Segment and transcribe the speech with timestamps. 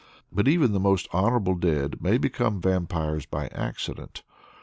[0.31, 4.23] But even the most honorable dead may become vampires by accident.